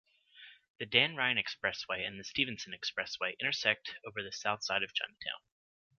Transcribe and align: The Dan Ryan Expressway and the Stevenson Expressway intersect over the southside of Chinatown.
The 0.79 0.87
Dan 0.87 1.15
Ryan 1.15 1.37
Expressway 1.37 2.07
and 2.07 2.19
the 2.19 2.23
Stevenson 2.23 2.73
Expressway 2.73 3.37
intersect 3.39 3.97
over 4.03 4.23
the 4.23 4.31
southside 4.31 4.81
of 4.81 4.95
Chinatown. 4.95 5.41